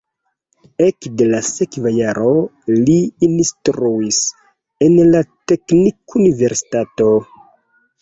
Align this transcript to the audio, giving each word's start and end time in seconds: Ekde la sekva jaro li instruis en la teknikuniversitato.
Ekde 0.85 1.27
la 1.33 1.41
sekva 1.49 1.91
jaro 1.97 2.31
li 2.79 2.97
instruis 3.29 4.21
en 4.89 5.01
la 5.15 5.25
teknikuniversitato. 5.55 7.17